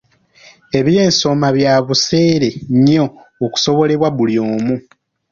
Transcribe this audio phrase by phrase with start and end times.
[0.77, 3.05] Eby'ensoma bya buseere nnyo
[3.45, 4.75] okusobolebwa buli omu.